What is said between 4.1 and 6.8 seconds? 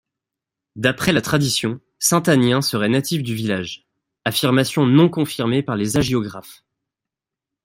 affirmation non confirmée par les hagiographes.